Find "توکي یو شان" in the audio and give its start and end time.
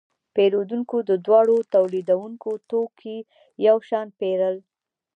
2.69-4.07